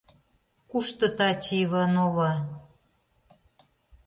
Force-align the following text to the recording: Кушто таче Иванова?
Кушто 0.69 1.05
таче 1.17 1.55
Иванова? 1.63 2.31